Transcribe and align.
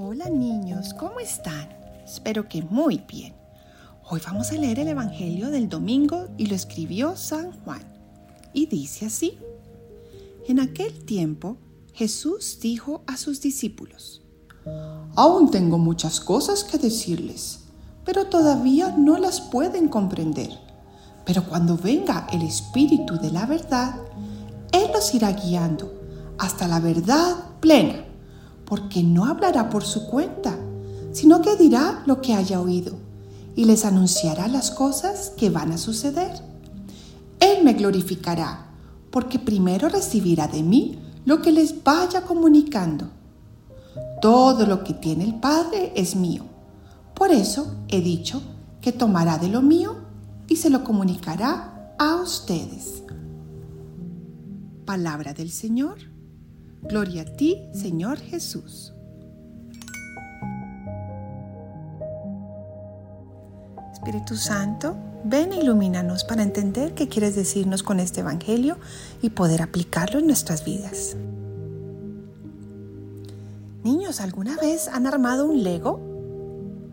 Hola 0.00 0.30
niños, 0.30 0.94
¿cómo 0.94 1.18
están? 1.18 1.68
Espero 2.04 2.48
que 2.48 2.62
muy 2.62 3.02
bien. 3.10 3.34
Hoy 4.08 4.20
vamos 4.24 4.52
a 4.52 4.54
leer 4.54 4.78
el 4.78 4.86
Evangelio 4.86 5.50
del 5.50 5.68
domingo 5.68 6.28
y 6.36 6.46
lo 6.46 6.54
escribió 6.54 7.16
San 7.16 7.50
Juan. 7.50 7.82
Y 8.52 8.66
dice 8.66 9.06
así. 9.06 9.36
En 10.46 10.60
aquel 10.60 11.04
tiempo 11.04 11.56
Jesús 11.94 12.60
dijo 12.62 13.02
a 13.08 13.16
sus 13.16 13.40
discípulos, 13.40 14.22
Aún 15.16 15.50
tengo 15.50 15.78
muchas 15.78 16.20
cosas 16.20 16.62
que 16.62 16.78
decirles, 16.78 17.64
pero 18.04 18.26
todavía 18.26 18.94
no 18.96 19.18
las 19.18 19.40
pueden 19.40 19.88
comprender. 19.88 20.50
Pero 21.24 21.42
cuando 21.42 21.76
venga 21.76 22.28
el 22.32 22.42
Espíritu 22.42 23.18
de 23.18 23.32
la 23.32 23.46
verdad, 23.46 23.96
Él 24.70 24.92
los 24.94 25.12
irá 25.12 25.32
guiando 25.32 25.92
hasta 26.38 26.68
la 26.68 26.78
verdad 26.78 27.34
plena 27.58 28.07
porque 28.68 29.02
no 29.02 29.24
hablará 29.24 29.70
por 29.70 29.82
su 29.82 30.06
cuenta, 30.06 30.54
sino 31.12 31.40
que 31.40 31.56
dirá 31.56 32.02
lo 32.04 32.20
que 32.20 32.34
haya 32.34 32.60
oído 32.60 32.92
y 33.56 33.64
les 33.64 33.84
anunciará 33.84 34.46
las 34.46 34.70
cosas 34.70 35.32
que 35.36 35.48
van 35.48 35.72
a 35.72 35.78
suceder. 35.78 36.30
Él 37.40 37.64
me 37.64 37.72
glorificará, 37.72 38.66
porque 39.10 39.38
primero 39.38 39.88
recibirá 39.88 40.48
de 40.48 40.62
mí 40.62 40.98
lo 41.24 41.40
que 41.40 41.50
les 41.50 41.82
vaya 41.82 42.22
comunicando. 42.22 43.08
Todo 44.20 44.66
lo 44.66 44.84
que 44.84 44.92
tiene 44.92 45.24
el 45.24 45.34
Padre 45.36 45.92
es 45.96 46.14
mío. 46.14 46.44
Por 47.14 47.32
eso 47.32 47.74
he 47.88 48.00
dicho 48.02 48.42
que 48.82 48.92
tomará 48.92 49.38
de 49.38 49.48
lo 49.48 49.62
mío 49.62 49.96
y 50.46 50.56
se 50.56 50.70
lo 50.70 50.84
comunicará 50.84 51.94
a 51.98 52.16
ustedes. 52.16 53.02
Palabra 54.84 55.32
del 55.32 55.50
Señor. 55.50 56.17
Gloria 56.82 57.22
a 57.22 57.24
ti, 57.24 57.68
Señor 57.72 58.18
Jesús. 58.18 58.94
Espíritu 63.92 64.36
Santo, 64.36 64.96
ven 65.24 65.52
e 65.52 65.60
ilumínanos 65.60 66.24
para 66.24 66.42
entender 66.42 66.94
qué 66.94 67.08
quieres 67.08 67.34
decirnos 67.34 67.82
con 67.82 67.98
este 68.00 68.20
Evangelio 68.20 68.78
y 69.20 69.30
poder 69.30 69.60
aplicarlo 69.60 70.20
en 70.20 70.26
nuestras 70.26 70.64
vidas. 70.64 71.16
Niños, 73.82 74.20
¿alguna 74.20 74.56
vez 74.56 74.88
han 74.88 75.06
armado 75.06 75.46
un 75.46 75.62
Lego? 75.62 76.00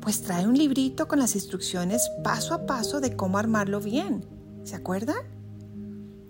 Pues 0.00 0.22
trae 0.22 0.46
un 0.46 0.56
librito 0.56 1.08
con 1.08 1.18
las 1.18 1.34
instrucciones 1.34 2.10
paso 2.22 2.54
a 2.54 2.66
paso 2.66 3.00
de 3.00 3.16
cómo 3.16 3.38
armarlo 3.38 3.80
bien. 3.80 4.24
¿Se 4.64 4.76
acuerdan? 4.76 5.16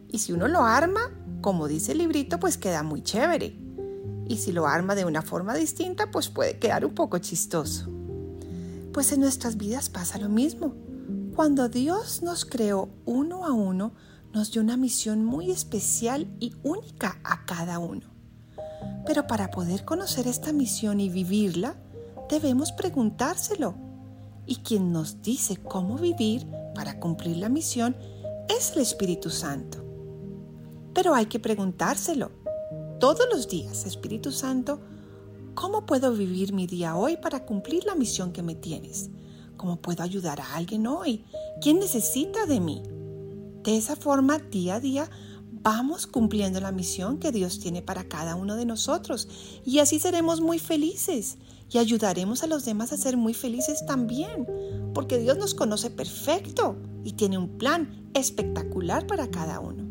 Y 0.08 0.18
si 0.18 0.32
uno 0.32 0.48
lo 0.48 0.62
arma, 0.62 1.00
como 1.40 1.68
dice 1.68 1.92
el 1.92 1.98
librito, 1.98 2.38
pues 2.38 2.58
queda 2.58 2.82
muy 2.82 3.02
chévere. 3.02 3.56
Y 4.28 4.36
si 4.36 4.52
lo 4.52 4.66
arma 4.66 4.94
de 4.94 5.04
una 5.04 5.22
forma 5.22 5.54
distinta, 5.54 6.10
pues 6.10 6.28
puede 6.28 6.58
quedar 6.58 6.84
un 6.84 6.94
poco 6.94 7.18
chistoso. 7.18 7.88
Pues 8.92 9.12
en 9.12 9.20
nuestras 9.20 9.56
vidas 9.56 9.88
pasa 9.88 10.18
lo 10.18 10.28
mismo. 10.28 10.74
Cuando 11.34 11.68
Dios 11.68 12.22
nos 12.22 12.44
creó 12.44 12.88
uno 13.06 13.44
a 13.44 13.52
uno, 13.52 13.92
nos 14.32 14.52
dio 14.52 14.62
una 14.62 14.76
misión 14.76 15.24
muy 15.24 15.50
especial 15.50 16.28
y 16.38 16.54
única 16.62 17.18
a 17.24 17.44
cada 17.44 17.78
uno. 17.78 18.02
Pero 19.06 19.26
para 19.26 19.50
poder 19.50 19.84
conocer 19.84 20.28
esta 20.28 20.52
misión 20.52 21.00
y 21.00 21.08
vivirla, 21.08 21.76
debemos 22.28 22.72
preguntárselo. 22.72 23.74
Y 24.46 24.56
quien 24.56 24.92
nos 24.92 25.22
dice 25.22 25.56
cómo 25.56 25.96
vivir 25.96 26.46
para 26.74 27.00
cumplir 27.00 27.38
la 27.38 27.48
misión 27.48 27.96
es 28.48 28.72
el 28.72 28.82
Espíritu 28.82 29.30
Santo. 29.30 29.89
Pero 31.00 31.14
hay 31.14 31.24
que 31.24 31.38
preguntárselo 31.38 32.30
todos 32.98 33.26
los 33.32 33.48
días, 33.48 33.86
Espíritu 33.86 34.32
Santo, 34.32 34.82
¿cómo 35.54 35.86
puedo 35.86 36.12
vivir 36.12 36.52
mi 36.52 36.66
día 36.66 36.94
hoy 36.94 37.16
para 37.16 37.46
cumplir 37.46 37.86
la 37.86 37.94
misión 37.94 38.32
que 38.34 38.42
me 38.42 38.54
tienes? 38.54 39.08
¿Cómo 39.56 39.80
puedo 39.80 40.02
ayudar 40.02 40.42
a 40.42 40.56
alguien 40.56 40.86
hoy? 40.86 41.24
¿Quién 41.62 41.78
necesita 41.78 42.44
de 42.44 42.60
mí? 42.60 42.82
De 43.62 43.78
esa 43.78 43.96
forma, 43.96 44.40
día 44.40 44.74
a 44.74 44.80
día, 44.80 45.10
vamos 45.50 46.06
cumpliendo 46.06 46.60
la 46.60 46.70
misión 46.70 47.18
que 47.18 47.32
Dios 47.32 47.60
tiene 47.60 47.80
para 47.80 48.04
cada 48.04 48.34
uno 48.34 48.54
de 48.56 48.66
nosotros 48.66 49.26
y 49.64 49.78
así 49.78 49.98
seremos 50.00 50.42
muy 50.42 50.58
felices 50.58 51.38
y 51.70 51.78
ayudaremos 51.78 52.42
a 52.42 52.46
los 52.46 52.66
demás 52.66 52.92
a 52.92 52.98
ser 52.98 53.16
muy 53.16 53.32
felices 53.32 53.86
también, 53.86 54.46
porque 54.92 55.16
Dios 55.16 55.38
nos 55.38 55.54
conoce 55.54 55.88
perfecto 55.88 56.76
y 57.04 57.12
tiene 57.12 57.38
un 57.38 57.56
plan 57.56 58.10
espectacular 58.12 59.06
para 59.06 59.30
cada 59.30 59.60
uno. 59.60 59.89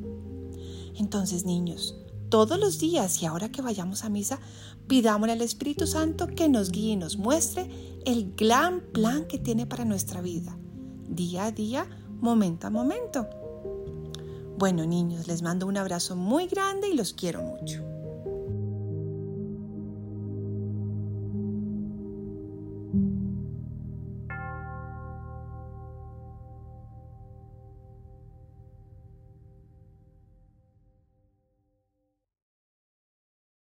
Entonces, 0.97 1.45
niños, 1.45 1.95
todos 2.29 2.59
los 2.59 2.79
días 2.79 3.21
y 3.21 3.25
ahora 3.25 3.51
que 3.51 3.61
vayamos 3.61 4.03
a 4.03 4.09
misa, 4.09 4.39
pidámosle 4.87 5.33
al 5.33 5.41
Espíritu 5.41 5.87
Santo 5.87 6.27
que 6.27 6.49
nos 6.49 6.71
guíe 6.71 6.93
y 6.93 6.95
nos 6.95 7.17
muestre 7.17 7.69
el 8.05 8.33
gran 8.35 8.81
plan 8.81 9.25
que 9.25 9.39
tiene 9.39 9.65
para 9.65 9.85
nuestra 9.85 10.21
vida, 10.21 10.57
día 11.07 11.45
a 11.45 11.51
día, 11.51 11.87
momento 12.21 12.67
a 12.67 12.69
momento. 12.69 13.27
Bueno, 14.57 14.85
niños, 14.85 15.27
les 15.27 15.41
mando 15.41 15.67
un 15.67 15.77
abrazo 15.77 16.15
muy 16.15 16.47
grande 16.47 16.89
y 16.89 16.95
los 16.95 17.13
quiero 17.13 17.41
mucho. 17.41 17.83